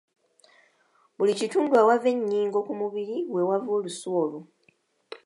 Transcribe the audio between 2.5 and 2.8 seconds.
ku